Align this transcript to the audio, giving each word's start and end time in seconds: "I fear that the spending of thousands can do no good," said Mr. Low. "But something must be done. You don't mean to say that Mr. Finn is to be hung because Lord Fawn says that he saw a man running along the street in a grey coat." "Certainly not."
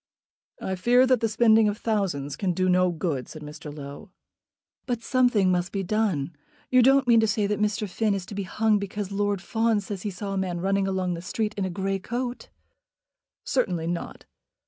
"I 0.59 0.73
fear 0.73 1.05
that 1.05 1.19
the 1.19 1.29
spending 1.29 1.69
of 1.69 1.77
thousands 1.77 2.35
can 2.35 2.53
do 2.53 2.67
no 2.69 2.89
good," 2.89 3.27
said 3.29 3.43
Mr. 3.43 3.71
Low. 3.71 4.09
"But 4.87 5.03
something 5.03 5.51
must 5.51 5.71
be 5.71 5.83
done. 5.83 6.35
You 6.71 6.81
don't 6.81 7.05
mean 7.07 7.19
to 7.19 7.27
say 7.27 7.45
that 7.45 7.59
Mr. 7.61 7.87
Finn 7.87 8.15
is 8.15 8.25
to 8.25 8.33
be 8.33 8.41
hung 8.41 8.79
because 8.79 9.11
Lord 9.11 9.43
Fawn 9.43 9.79
says 9.79 9.99
that 9.99 10.03
he 10.05 10.09
saw 10.09 10.33
a 10.33 10.39
man 10.39 10.59
running 10.59 10.87
along 10.87 11.13
the 11.13 11.21
street 11.21 11.53
in 11.53 11.65
a 11.65 11.69
grey 11.69 11.99
coat." 11.99 12.49
"Certainly 13.43 13.85
not." 13.85 14.25